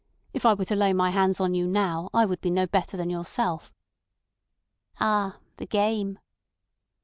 [0.33, 2.97] "If I were to lay my hands on you now I would be no better
[2.97, 3.71] than yourself."
[4.99, 5.37] "Ah!
[5.57, 6.17] The game!